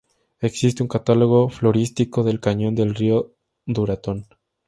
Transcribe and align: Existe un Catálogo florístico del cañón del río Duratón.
Existe 0.39 0.81
un 0.81 0.89
Catálogo 0.89 1.47
florístico 1.49 2.23
del 2.23 2.39
cañón 2.39 2.73
del 2.73 2.95
río 2.95 3.35
Duratón. 3.67 4.25